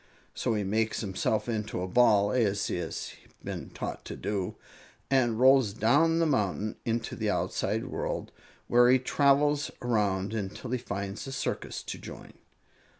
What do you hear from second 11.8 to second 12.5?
to join."